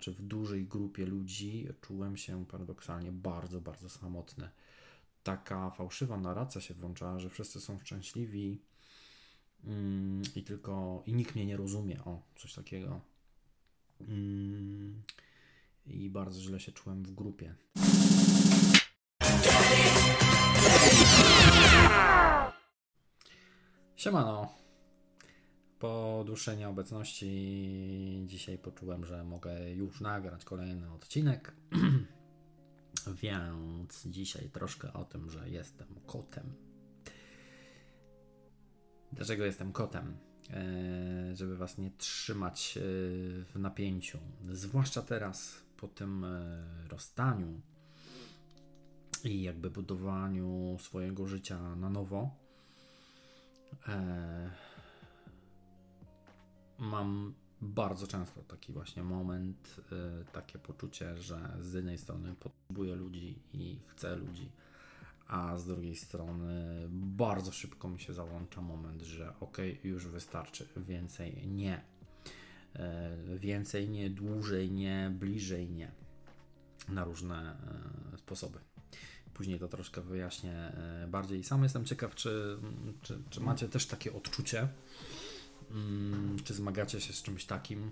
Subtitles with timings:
[0.00, 4.48] czy w dużej grupie ludzi czułem się paradoksalnie bardzo, bardzo samotny.
[5.22, 8.62] Taka fałszywa narracja się włączała, że wszyscy są szczęśliwi
[9.64, 12.04] mm, i tylko i nikt mnie nie rozumie.
[12.04, 13.00] O, coś takiego.
[14.00, 15.02] Mm,
[15.86, 17.54] I bardzo źle się czułem w grupie.
[23.96, 24.59] Siemano.
[25.80, 31.54] Po dłuższej nieobecności dzisiaj poczułem, że mogę już nagrać kolejny odcinek.
[33.22, 36.52] Więc dzisiaj troszkę o tym, że jestem kotem.
[39.12, 40.16] Dlaczego jestem kotem?
[40.50, 42.80] E, żeby was nie trzymać e,
[43.44, 44.18] w napięciu.
[44.52, 47.60] Zwłaszcza teraz po tym e, rozstaniu
[49.24, 52.30] i jakby budowaniu swojego życia na nowo.
[56.80, 59.80] Mam bardzo często taki właśnie moment,
[60.32, 64.50] takie poczucie, że z jednej strony potrzebuję ludzi i chcę ludzi,
[65.26, 71.46] a z drugiej strony bardzo szybko mi się załącza moment, że ok, już wystarczy, więcej
[71.46, 71.82] nie.
[72.74, 75.92] E, więcej nie, dłużej nie, bliżej nie.
[76.88, 77.56] Na różne
[78.14, 78.58] e, sposoby.
[79.34, 80.72] Później to troszkę wyjaśnię
[81.08, 81.44] bardziej.
[81.44, 82.58] Sam jestem ciekaw, czy,
[83.02, 84.68] czy, czy macie też takie odczucie,
[86.44, 87.90] czy zmagacie się z czymś takim.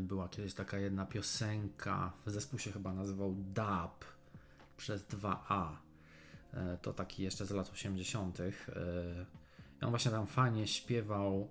[0.00, 4.04] Była kiedyś taka jedna piosenka, zespół się chyba nazywał DAB
[4.76, 5.76] przez 2A.
[6.54, 8.40] E, to taki jeszcze z lat 80.
[8.40, 8.50] E,
[9.82, 11.48] I on właśnie tam fajnie śpiewał,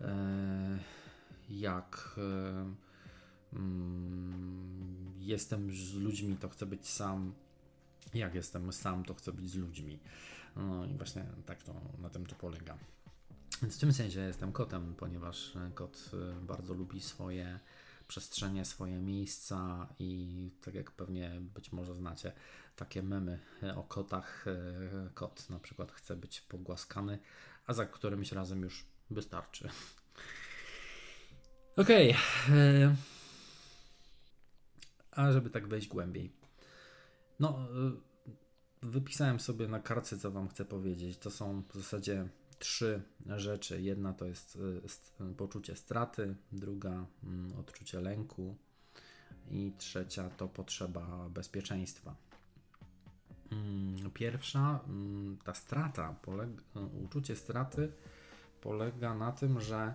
[0.00, 0.78] e,
[1.50, 2.20] jak
[3.52, 7.34] mm, jestem z ludźmi, to chcę być sam.
[8.14, 9.98] Jak jestem sam, to chcę być z ludźmi.
[10.56, 12.78] No i właśnie tak to na tym to polega.
[13.64, 16.10] Więc w tym sensie jestem kotem, ponieważ kot
[16.42, 17.60] bardzo lubi swoje
[18.08, 22.32] przestrzenie, swoje miejsca i tak jak pewnie być może znacie
[22.76, 23.40] takie memy
[23.76, 27.18] o kotach, e, kot na przykład chce być pogłaskany,
[27.66, 29.68] a za którymś razem już wystarczy.
[31.76, 32.10] Okej.
[32.10, 32.56] Okay.
[32.56, 32.96] E,
[35.10, 36.32] a żeby tak wejść głębiej.
[37.40, 37.92] No, e,
[38.82, 41.18] wypisałem sobie na kartce, co Wam chcę powiedzieć.
[41.18, 42.28] To są w zasadzie
[42.58, 43.02] trzy
[43.36, 43.82] rzeczy.
[43.82, 44.58] Jedna to jest
[45.20, 48.56] y, poczucie straty, druga mm, odczucie lęku
[49.50, 52.16] i trzecia to potrzeba bezpieczeństwa.
[53.52, 56.62] Mm, pierwsza, mm, ta strata, polega,
[57.04, 57.92] uczucie straty
[58.60, 59.94] polega na tym, że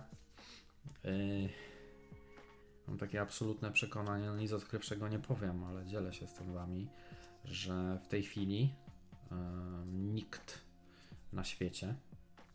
[1.04, 1.48] yy,
[2.88, 6.88] mam takie absolutne przekonanie, no nic odkrywczego nie powiem, ale dzielę się z tym Wami,
[7.44, 8.60] że w tej chwili
[9.30, 9.36] yy,
[9.86, 10.58] nikt
[11.32, 11.94] na świecie,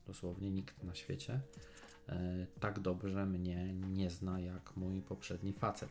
[0.08, 1.40] dosłownie nikt na świecie
[2.10, 5.90] e, tak dobrze mnie nie zna jak mój poprzedni facet.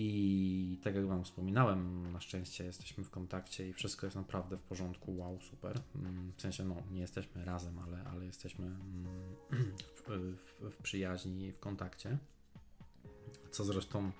[0.00, 4.62] I tak jak Wam wspominałem, na szczęście jesteśmy w kontakcie i wszystko jest naprawdę w
[4.62, 5.16] porządku.
[5.16, 5.80] Wow, super.
[5.96, 9.06] Mm, w sensie, no, nie jesteśmy razem, ale, ale jesteśmy mm,
[9.96, 12.18] w, w, w przyjaźni i w kontakcie.
[13.50, 14.10] Co zresztą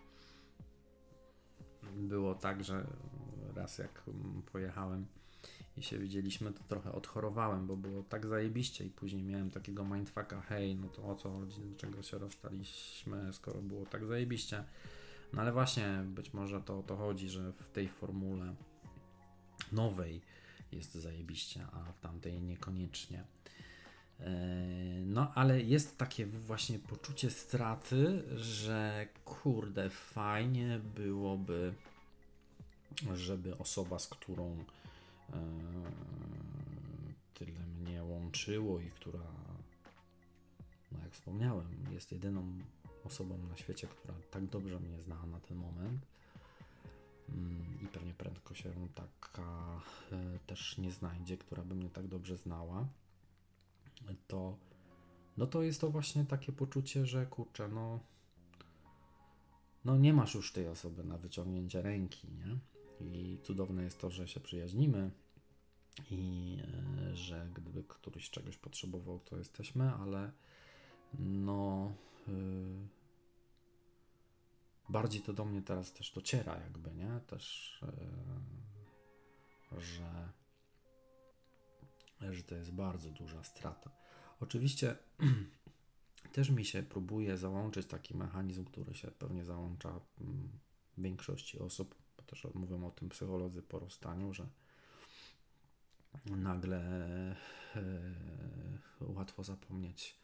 [1.97, 2.87] było tak, że
[3.55, 4.03] raz jak
[4.53, 5.07] pojechałem
[5.79, 10.41] i się widzieliśmy, to trochę odchorowałem, bo było tak zajebiście i później miałem takiego mindfucka,
[10.41, 14.65] hej, no to o co chodzi, dlaczego się rozstaliśmy, skoro było tak zajebiście.
[15.33, 18.55] No ale właśnie być może to o to chodzi, że w tej formule
[19.73, 20.21] nowej
[20.73, 23.25] jest zajebiście, a w tamtej niekoniecznie.
[24.21, 24.31] E,
[25.07, 31.75] no, ale jest takie właśnie poczucie straty, że kurde, fajnie byłoby,
[33.15, 34.65] żeby osoba, z którą
[37.35, 39.25] tyle mnie łączyło i która,
[40.93, 42.59] no jak wspomniałem, jest jedyną
[43.05, 46.07] osobą na świecie, która tak dobrze mnie zna na ten moment.
[47.29, 49.81] Mm, I pewnie prędko się taka
[50.13, 52.89] e, też nie znajdzie, która by mnie tak dobrze znała.
[54.27, 54.57] To,
[55.37, 58.01] no to jest to właśnie takie poczucie, że kurczę, no,
[59.85, 62.59] no nie masz już tej osoby na wyciągnięcie ręki, nie?
[63.01, 65.11] I cudowne jest to, że się przyjaźnimy
[66.11, 66.57] i
[67.13, 70.33] e, że gdyby któryś czegoś potrzebował, to jesteśmy, ale
[71.19, 71.93] no
[72.27, 72.89] yy,
[74.89, 77.21] bardziej to do mnie teraz też dociera jakby, nie?
[77.27, 77.79] Też,
[79.73, 80.33] yy, że,
[82.33, 83.91] że to jest bardzo duża strata.
[84.41, 84.97] Oczywiście
[86.33, 90.49] też mi się próbuje załączyć taki mechanizm, który się pewnie załącza mm,
[90.99, 91.95] większości osób,
[92.31, 94.47] też mówią o tym psycholodzy po rozstaniu, że
[96.27, 96.81] nagle
[97.77, 97.85] e,
[99.01, 100.19] łatwo zapomnieć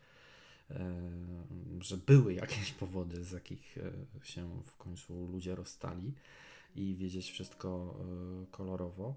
[1.80, 3.78] że były jakieś powody, z jakich
[4.22, 6.12] się w końcu ludzie rozstali
[6.76, 7.98] i wiedzieć wszystko
[8.50, 9.14] kolorowo.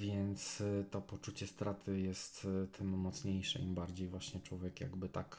[0.00, 5.36] Więc to poczucie straty jest tym mocniejsze, im bardziej właśnie człowiek jakby tak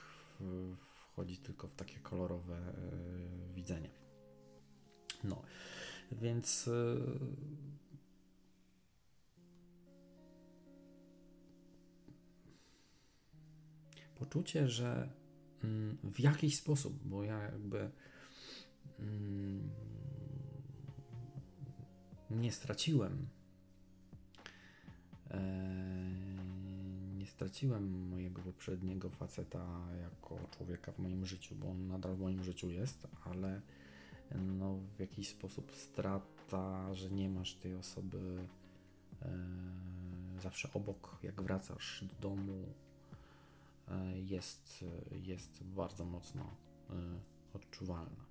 [0.75, 2.73] wchodzi tylko w takie kolorowe
[3.55, 3.96] widzenie.
[5.23, 5.41] No,
[6.11, 6.69] więc
[14.15, 15.09] poczucie, że
[15.63, 17.89] mm, w jakiś sposób, bo ja jakby
[18.99, 19.69] mm,
[22.29, 23.27] nie straciłem
[25.31, 25.77] e,
[27.17, 32.43] nie straciłem mojego poprzedniego faceta jako człowieka w moim życiu, bo on nadal w moim
[32.43, 33.61] życiu jest, ale
[34.35, 38.47] no w jakiś sposób strata, że nie masz tej osoby
[39.21, 39.29] e,
[40.41, 42.63] zawsze obok, jak wracasz do domu,
[43.91, 46.43] E, jest, jest bardzo mocno
[46.89, 46.93] e,
[47.53, 48.27] odczuwalna.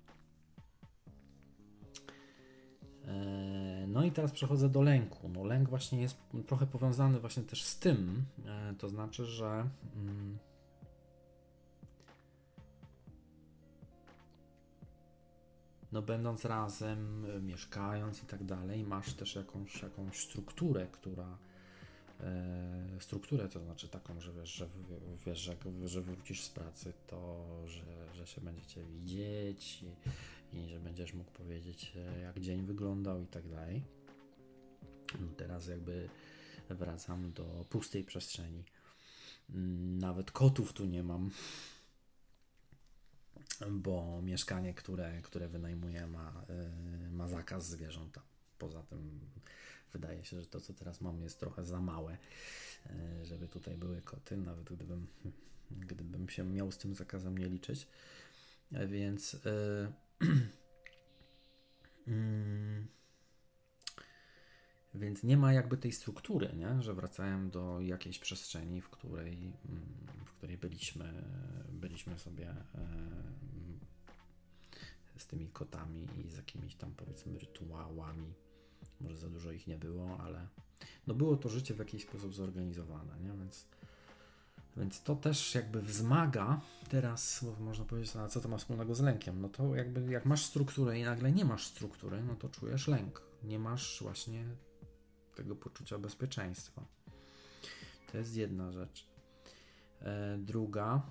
[3.87, 5.29] No i teraz przechodzę do lęku.
[5.29, 6.17] No, lęk właśnie jest
[6.47, 8.25] trochę powiązany właśnie też z tym,
[8.77, 9.69] to znaczy, że
[15.91, 21.37] no będąc razem, mieszkając i tak dalej, masz też jakąś, jakąś strukturę, która
[22.21, 24.67] E, strukturę, to znaczy taką, że wiesz, że,
[25.25, 25.55] wiesz, że,
[25.85, 31.31] że wrócisz z pracy, to że, że się będziecie widzieć i, i że będziesz mógł
[31.31, 33.83] powiedzieć, e, jak dzień wyglądał i tak dalej.
[35.19, 36.09] No teraz jakby
[36.69, 38.63] wracam do pustej przestrzeni.
[39.49, 41.31] Mm, nawet kotów tu nie mam,
[43.69, 48.19] bo mieszkanie, które, które wynajmuję, ma, e, ma zakaz zwierząt.
[48.57, 49.19] Poza tym
[49.93, 52.17] wydaje się, że to, co teraz mam, jest trochę za małe,
[52.85, 55.07] e, żeby tutaj były koty, nawet gdybym,
[55.71, 57.87] gdybym się miał z tym zakazem nie liczyć.
[58.73, 59.33] E, więc.
[59.33, 59.91] Yy,
[62.07, 62.87] yy,
[64.93, 66.81] więc nie ma jakby tej struktury, nie?
[66.81, 69.85] że wracałem do jakiejś przestrzeni, w której, mm,
[70.25, 71.23] w której byliśmy,
[71.69, 72.55] byliśmy sobie
[75.21, 78.33] z tymi kotami i z jakimiś tam powiedzmy rytuałami
[79.01, 80.47] może za dużo ich nie było, ale
[81.07, 83.39] no było to życie w jakiś sposób zorganizowane, nie?
[83.39, 83.65] Więc,
[84.77, 89.41] więc to też jakby wzmaga teraz, można powiedzieć, a co to ma wspólnego z lękiem?
[89.41, 93.21] No to jakby jak masz strukturę i nagle nie masz struktury, no to czujesz lęk.
[93.43, 94.45] Nie masz właśnie
[95.35, 96.85] tego poczucia bezpieczeństwa.
[98.11, 99.07] To jest jedna rzecz.
[100.01, 101.01] E, druga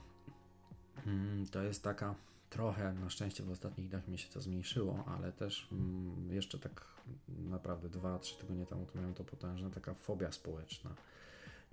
[1.06, 2.14] mm, to jest taka
[2.56, 6.84] trochę, na szczęście w ostatnich dniach mi się to zmniejszyło, ale też mm, jeszcze tak
[7.28, 10.94] naprawdę 2-3 tygodnie temu to miałem to potężna taka fobia społeczna.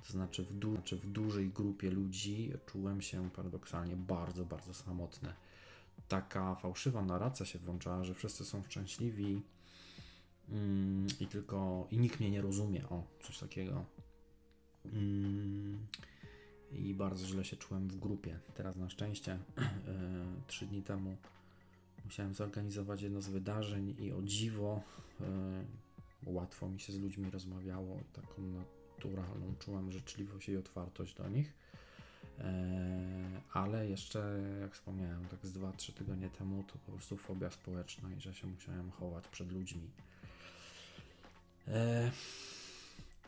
[0.08, 5.34] To znaczy w, du- znaczy w dużej grupie ludzi czułem się paradoksalnie bardzo, bardzo samotny.
[6.08, 9.42] Taka fałszywa narracja się włączała, że wszyscy są szczęśliwi
[10.50, 12.90] mm, i tylko i nikt mnie nie rozumie.
[12.90, 13.86] O, coś takiego.
[14.86, 15.88] Mm,
[16.80, 18.40] I bardzo źle się czułem w grupie.
[18.56, 19.64] Teraz na szczęście, e,
[20.48, 21.18] trzy dni temu
[22.06, 24.82] musiałem zorganizować jedno z wydarzeń i o dziwo
[25.20, 25.26] yy,
[26.34, 31.54] łatwo mi się z ludźmi rozmawiało i taką naturalną czułem życzliwość i otwartość do nich.
[32.38, 32.46] Yy,
[33.54, 38.22] ale jeszcze, jak wspomniałem, tak z 2-3 tygodnie temu to po prostu fobia społeczna i
[38.22, 39.90] że się musiałem chować przed ludźmi.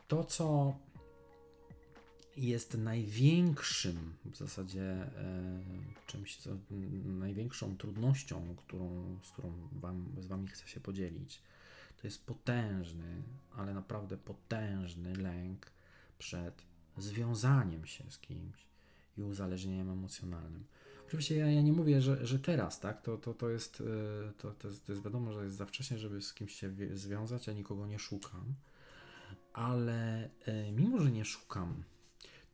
[0.08, 0.75] To, co
[2.38, 5.62] jest największym w zasadzie e,
[6.08, 6.50] czymś, co,
[7.06, 11.42] największą trudnością, którą, z którą wam, z Wami chcę się podzielić.
[12.01, 13.24] To jest potężny,
[13.56, 15.72] ale naprawdę potężny lęk
[16.20, 16.62] przed
[16.98, 18.68] związaniem się z kimś
[19.18, 20.63] i uzależnieniem emocjonalnym.
[21.08, 23.01] Oczywiście ja, ja nie mówię, że, że teraz, tak?
[23.01, 25.98] To, to, to, jest, e, to, to, jest, to jest wiadomo, że jest za wcześnie,
[25.98, 28.56] żeby z kimś się związać, ja nikogo nie szukam.
[29.54, 31.84] Ale e, mimo, że nie szukam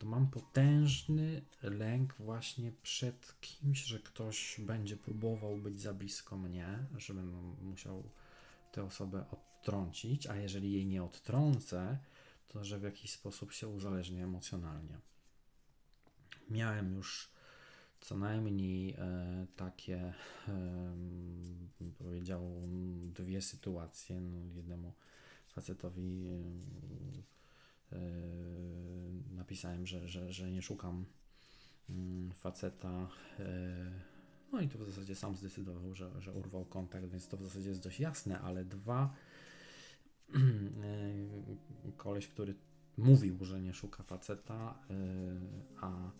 [0.02, 6.86] to mam potężny lęk właśnie przed kimś, że ktoś będzie próbował być za blisko mnie,
[6.98, 8.04] że będę musiał
[8.72, 11.98] tę osobę odtrącić, a jeżeli jej nie odtrącę,
[12.48, 14.98] to że w jakiś sposób się uzależnię emocjonalnie.
[16.50, 17.32] Miałem już
[18.00, 20.14] co najmniej e, takie,
[20.48, 20.96] e,
[21.98, 22.52] powiedział,
[23.14, 24.22] dwie sytuacje.
[24.22, 24.94] No, jednemu
[25.48, 27.32] facetowi e,
[29.32, 31.06] napisałem, że, że, że nie szukam
[31.90, 33.08] mm, faceta.
[33.40, 33.46] Yy,
[34.52, 37.70] no i to w zasadzie sam zdecydował, że, że urwał kontakt, więc to w zasadzie
[37.70, 39.14] jest dość jasne, ale dwa,
[40.34, 42.56] yy, koleś, który
[42.98, 44.80] mówił, że nie szuka faceta,
[45.82, 46.12] a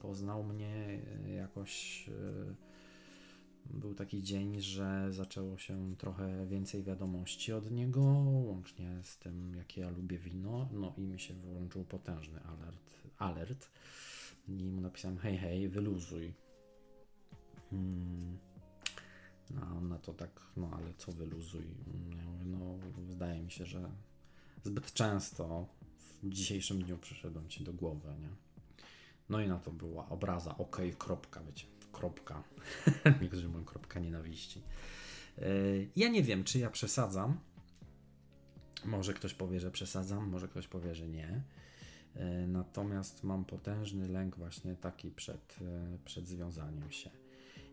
[0.00, 1.00] poznał mnie
[1.36, 2.10] jakoś.
[3.88, 8.02] Był taki dzień, że zaczęło się trochę więcej wiadomości od niego,
[8.46, 10.68] łącznie z tym, jakie ja lubię wino.
[10.72, 12.92] No i mi się włączył potężny alert.
[13.18, 13.70] alert.
[14.48, 16.34] I mu napisałem: hej, hej, wyluzuj.
[17.70, 18.38] Hmm.
[19.50, 21.66] No, a on na to tak, no ale co wyluzuj?
[22.16, 22.78] Ja mówię, no,
[23.12, 23.90] zdaje mi się, że
[24.64, 25.66] zbyt często
[26.22, 28.30] w dzisiejszym dniu przyszedłem ci do głowy, nie?
[29.28, 32.42] No i na to była obraza, ok, kropka, wiecie, kropka.
[33.22, 34.62] Niektórzy mówią kropka nienawiści.
[35.38, 35.44] E,
[35.96, 37.40] ja nie wiem, czy ja przesadzam.
[38.84, 41.42] Może ktoś powie, że przesadzam, może ktoś powie, że nie.
[42.14, 47.10] E, natomiast mam potężny lęk właśnie taki przed, e, przed związaniem się.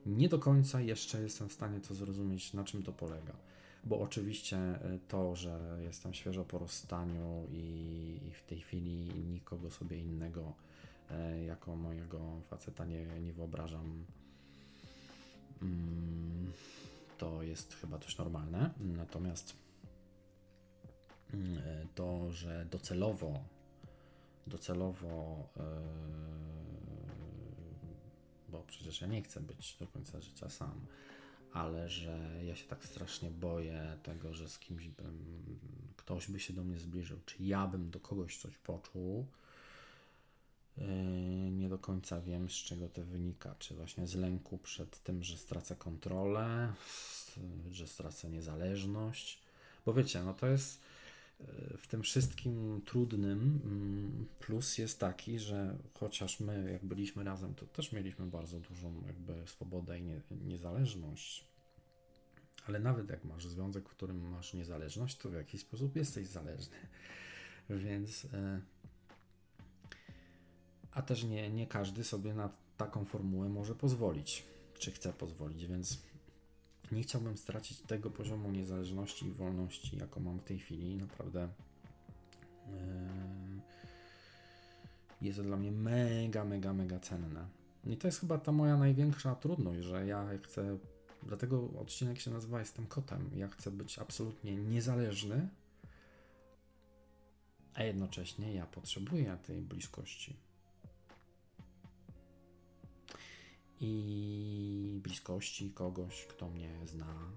[0.06, 3.34] Nie do końca jeszcze jestem w stanie to zrozumieć, na czym to polega.
[3.84, 4.58] Bo oczywiście
[5.08, 10.54] to, że jestem świeżo po rozstaniu i w tej chwili nikogo sobie innego
[11.46, 14.06] jako mojego faceta nie, nie wyobrażam
[15.62, 16.54] Mm,
[17.18, 18.70] to jest chyba też normalne.
[18.80, 19.56] Natomiast
[21.34, 21.62] mm,
[21.96, 23.40] to, że docelowo
[24.48, 25.82] docelowo e,
[28.50, 30.86] bo przecież ja nie chcę być do końca życia sam,
[31.54, 35.44] ale że ja się tak strasznie boję tego, że z kimś bym,
[35.96, 39.28] ktoś by się do mnie zbliżył, czy ja bym do kogoś coś poczuł,
[41.52, 43.56] nie do końca wiem, z czego to wynika.
[43.60, 46.74] Czy właśnie z lęku przed tym, że stracę kontrolę,
[47.72, 49.42] że stracę niezależność.
[49.86, 50.82] Bo wiecie, no to jest
[51.40, 57.56] yy, w tym wszystkim trudnym mm, plus jest taki, że chociaż my, jak byliśmy razem,
[57.56, 61.46] to też mieliśmy bardzo dużą jakby swobodę i nie, niezależność.
[62.68, 66.78] Ale nawet jak masz związek, w którym masz niezależność, to w jakiś sposób jesteś zależny.
[67.70, 68.28] Więc.
[70.96, 74.44] A też nie, nie każdy sobie na taką formułę może pozwolić,
[74.80, 76.02] czy chce pozwolić, więc
[76.92, 80.96] nie chciałbym stracić tego poziomu niezależności i wolności, jaką mam w tej chwili.
[80.96, 81.50] Naprawdę
[82.68, 82.76] yy,
[85.22, 87.48] jest to dla mnie mega, mega, mega cenne.
[87.86, 90.78] I to jest chyba ta moja największa trudność, że ja chcę,
[91.24, 93.30] dlatego odcinek się nazywa Jestem kotem.
[93.36, 95.50] Ja chcę być absolutnie niezależny,
[97.74, 100.36] a jednocześnie ja potrzebuję tej bliskości.
[103.82, 107.32] I bliskości kogoś, kto mnie zna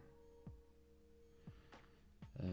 [2.41, 2.45] e,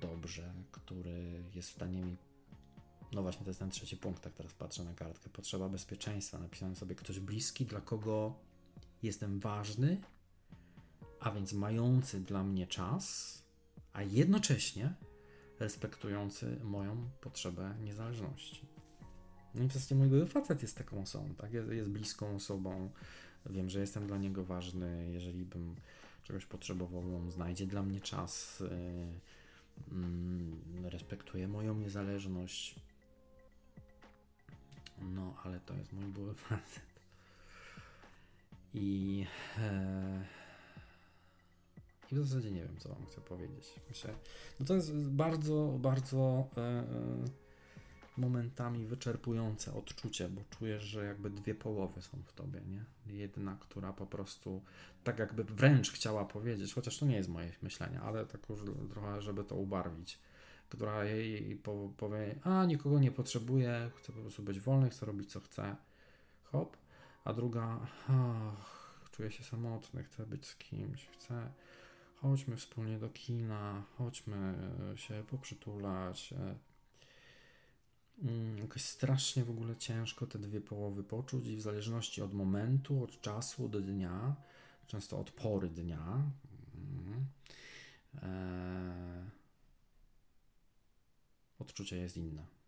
[0.00, 2.16] dobrze, który jest w stanie mi.
[3.12, 5.30] No właśnie, to jest ten trzeci punkt, tak teraz patrzę na kartkę.
[5.30, 6.38] Potrzeba bezpieczeństwa.
[6.38, 8.34] Napisałem sobie ktoś bliski, dla kogo
[9.02, 10.00] jestem ważny,
[11.20, 13.38] a więc mający dla mnie czas,
[13.92, 14.94] a jednocześnie
[15.60, 18.77] respektujący moją potrzebę niezależności.
[19.54, 21.52] No i w zasadzie mój facet jest taką osobą, tak?
[21.52, 22.90] Jest, jest bliską osobą.
[23.46, 25.08] Wiem, że jestem dla niego ważny.
[25.12, 25.74] Jeżeli bym
[26.22, 28.60] czegoś potrzebował, on znajdzie dla mnie czas.
[28.60, 28.68] Yy,
[30.90, 32.74] respektuje moją niezależność.
[35.02, 36.82] No, ale to jest mój były facet.
[38.74, 39.26] I,
[39.58, 40.24] e,
[42.12, 43.74] I w zasadzie nie wiem, co wam chcę powiedzieć.
[43.88, 44.14] Myślę,
[44.60, 46.48] no to jest bardzo, bardzo.
[46.56, 46.84] E, e,
[48.18, 52.84] momentami wyczerpujące odczucie, bo czujesz, że jakby dwie połowy są w tobie, nie?
[53.06, 54.62] Jedna, która po prostu
[55.04, 58.60] tak jakby wręcz chciała powiedzieć, chociaż to nie jest moje myślenie, ale tak już
[58.90, 60.18] trochę, żeby to ubarwić,
[60.68, 61.62] która jej
[61.96, 65.76] powie, a nikogo nie potrzebuję, chcę po prostu być wolny, chcę robić co chcę,
[66.44, 66.76] hop,
[67.24, 71.50] a druga, ach, czuję się samotny, chcę być z kimś, chcę,
[72.14, 74.54] chodźmy wspólnie do kina, chodźmy
[74.96, 76.67] się poprzytulać, e,
[78.60, 83.20] jakoś strasznie w ogóle ciężko te dwie połowy poczuć i w zależności od momentu, od
[83.20, 84.36] czasu, od dnia,
[84.86, 86.22] często od pory dnia.
[86.74, 87.26] Mm,
[88.22, 89.30] e,
[91.58, 92.58] odczucie jest inne.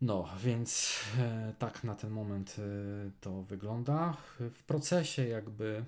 [0.00, 4.16] No, więc e, tak na ten moment e, to wygląda.
[4.40, 5.84] W procesie jakby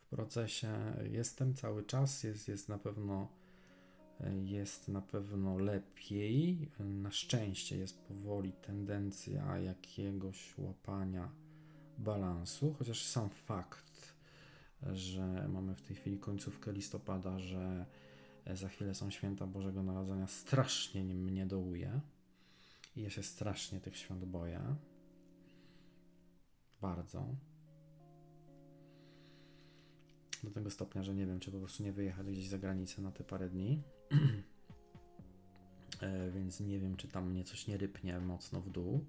[0.00, 3.28] w procesie jestem cały czas, jest, jest na pewno
[4.44, 6.70] jest na pewno lepiej.
[6.78, 11.30] Na szczęście jest powoli tendencja jakiegoś łapania
[11.98, 14.14] balansu, chociaż sam fakt,
[14.92, 17.86] że mamy w tej chwili końcówkę listopada, że
[18.54, 22.00] za chwilę są święta Bożego Narodzenia, strasznie mnie dołuje.
[22.96, 24.76] I ja się strasznie tych świąt boję.
[26.80, 27.26] Bardzo.
[30.42, 33.12] Do tego stopnia, że nie wiem, czy po prostu nie wyjechać gdzieś za granicę na
[33.12, 33.82] te parę dni.
[36.00, 39.04] e, więc nie wiem, czy tam mnie coś nie rypnie mocno w dół.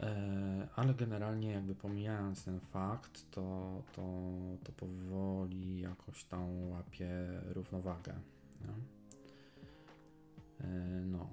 [0.00, 4.02] E, ale generalnie, jakby pomijając ten fakt, to, to,
[4.64, 7.10] to powoli jakoś tam łapie
[7.44, 8.14] równowagę.
[8.66, 8.72] No.
[11.06, 11.28] no.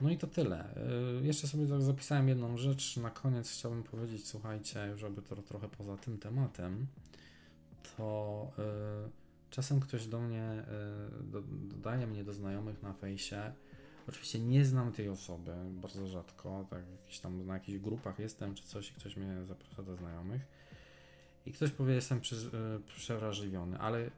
[0.00, 0.74] No i to tyle.
[1.22, 2.96] Jeszcze sobie tak zapisałem jedną rzecz.
[2.96, 6.86] Na koniec chciałbym powiedzieć, słuchajcie, już aby to trochę poza tym tematem,
[7.96, 8.52] to
[9.50, 10.64] czasem ktoś do mnie
[11.60, 13.52] dodaje mnie do znajomych na fejsie.
[14.08, 18.62] Oczywiście nie znam tej osoby, bardzo rzadko, tak jakieś tam na jakichś grupach jestem czy
[18.62, 20.42] coś i ktoś mnie zaprasza do znajomych.
[21.46, 22.50] I ktoś powie, jestem przy,
[23.10, 24.10] e, ale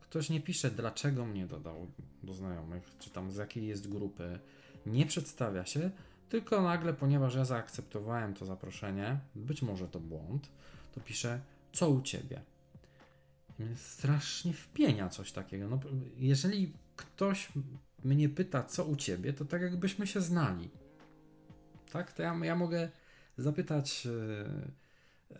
[0.00, 1.86] ktoś nie pisze, dlaczego mnie dodał
[2.22, 4.38] do znajomych, czy tam z jakiej jest grupy,
[4.86, 5.90] nie przedstawia się,
[6.28, 10.48] tylko nagle, ponieważ ja zaakceptowałem to zaproszenie, być może to błąd,
[10.94, 11.40] to pisze,
[11.72, 12.42] co u ciebie.
[13.58, 15.68] Mnie strasznie wpienia coś takiego.
[15.68, 15.80] No,
[16.16, 17.48] jeżeli ktoś
[18.04, 20.70] mnie pyta, co u ciebie, to tak jakbyśmy się znali.
[21.92, 22.12] Tak?
[22.12, 22.90] To ja, ja mogę
[23.38, 24.08] zapytać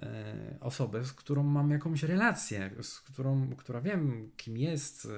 [0.02, 5.08] e, osobę, z którą mam jakąś relację, z którą, która wiem, kim jest,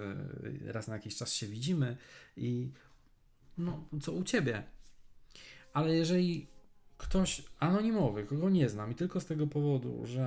[0.69, 1.97] e, raz na jakiś czas się widzimy
[2.37, 2.71] i
[3.59, 4.63] no, co u ciebie.
[5.73, 6.47] Ale jeżeli
[6.99, 10.23] ktoś anonimowy, kogo nie znam i tylko z tego powodu, że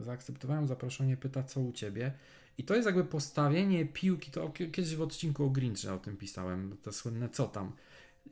[0.00, 2.12] e, zaakceptowałem zaproszenie, pyta, co u ciebie,
[2.58, 6.76] i to jest jakby postawienie piłki, to kiedyś w odcinku o Grinche o tym pisałem,
[6.82, 7.72] to słynne co tam.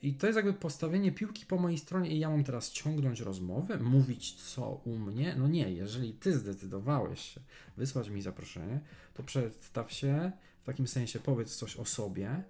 [0.02, 3.78] I to jest jakby postawienie piłki po mojej stronie i ja mam teraz ciągnąć rozmowę,
[3.78, 5.34] mówić co u mnie.
[5.38, 7.40] No nie, jeżeli ty zdecydowałeś się
[7.76, 8.80] wysłać mi zaproszenie,
[9.14, 12.44] to przedstaw się, w takim sensie powiedz coś o sobie,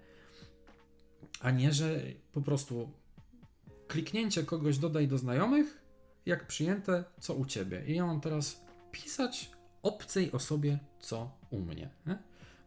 [1.40, 2.90] a nie, że po prostu
[3.90, 5.82] kliknięcie kogoś dodaj do znajomych,
[6.26, 7.84] jak przyjęte, co u ciebie.
[7.86, 9.50] I ja mam teraz pisać
[9.82, 11.90] obcej osobie, co u mnie.
[12.06, 12.18] Nie?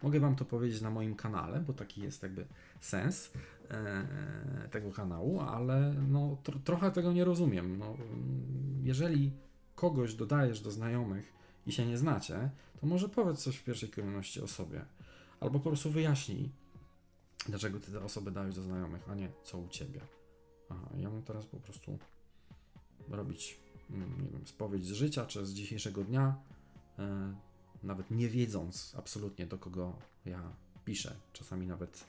[0.01, 2.45] Mogę Wam to powiedzieć na moim kanale, bo taki jest jakby
[2.81, 3.31] sens
[3.69, 7.77] e, tego kanału, ale no, tro, trochę tego nie rozumiem.
[7.77, 7.97] No,
[8.81, 9.31] jeżeli
[9.75, 11.33] kogoś dodajesz do znajomych
[11.67, 12.49] i się nie znacie,
[12.81, 14.85] to może powiedz coś w pierwszej kolejności o sobie.
[15.39, 16.49] Albo po prostu wyjaśnij,
[17.49, 20.01] dlaczego ty te osoby dajesz do znajomych, a nie co u ciebie.
[20.73, 21.97] Aha, ja mam teraz po prostu
[23.09, 23.59] robić,
[23.89, 26.35] mm, nie wiem, spowiedź z życia czy z dzisiejszego dnia,
[26.99, 27.33] E,
[27.83, 29.93] nawet nie wiedząc absolutnie do kogo
[30.25, 30.41] ja
[30.85, 31.15] piszę.
[31.33, 32.05] Czasami nawet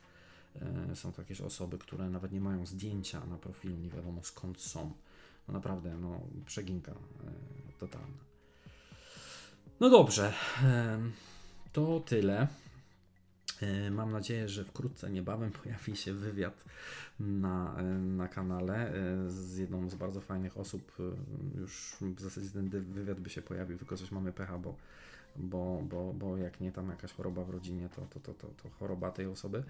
[0.91, 4.93] e, są takie osoby, które nawet nie mają zdjęcia na profilu, nie wiadomo skąd są.
[5.49, 6.95] No naprawdę, no przeginka e,
[7.79, 8.25] totalna.
[9.81, 10.33] No dobrze,
[11.73, 12.49] to tyle.
[13.91, 16.65] Mam nadzieję, że wkrótce, niebawem pojawi się wywiad
[17.21, 18.93] na, na kanale
[19.29, 20.93] z jedną z bardzo fajnych osób.
[21.59, 24.75] Już w zasadzie ten wywiad by się pojawił, tylko coś mamy pecha, bo,
[25.37, 28.71] bo, bo, bo jak nie tam jakaś choroba w rodzinie, to, to, to, to, to
[28.71, 29.65] choroba tej osoby,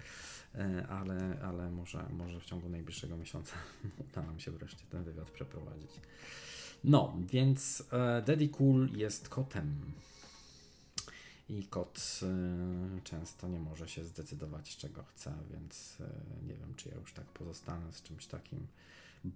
[0.89, 3.55] ale, ale może, może w ciągu najbliższego miesiąca
[4.11, 5.91] uda nam się wreszcie ten wywiad przeprowadzić.
[6.83, 7.83] No, więc
[8.25, 9.75] Daddy Cool jest kotem
[11.49, 12.19] i kot
[12.97, 17.13] y, często nie może się zdecydować, czego chce, więc y, nie wiem, czy ja już
[17.13, 18.67] tak pozostanę z czymś takim.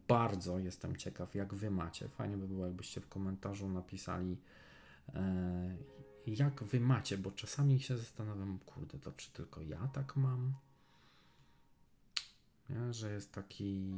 [0.08, 2.10] Bardzo jestem ciekaw, jak wy macie.
[2.10, 4.38] Fajnie by było, jakbyście w komentarzu napisali,
[5.10, 5.18] y,
[6.28, 10.54] jak wy macie, bo czasami się zastanawiam, kurde, to czy tylko ja tak mam?
[12.70, 12.94] Nie?
[12.94, 13.94] Że jest taki.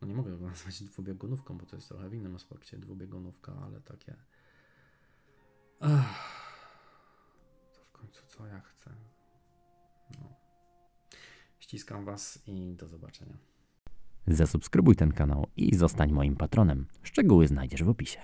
[0.00, 3.80] No nie mogę go nazwać dwubiegunówką, bo to jest trochę w innym aspekcie dwubiegunówka, ale
[3.80, 4.16] takie
[5.80, 6.30] Ach,
[7.72, 8.90] to w końcu co ja chcę.
[10.20, 10.28] No.
[11.58, 13.36] Ściskam Was i do zobaczenia.
[14.26, 16.86] Zasubskrybuj ten kanał i zostań moim patronem.
[17.02, 18.20] Szczegóły znajdziesz w opisie.